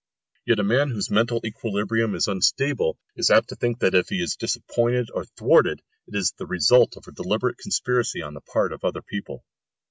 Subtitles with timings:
[0.47, 4.19] Yet a man whose mental equilibrium is unstable is apt to think that if he
[4.19, 8.73] is disappointed or thwarted it is the result of a deliberate conspiracy on the part
[8.73, 9.45] of other people.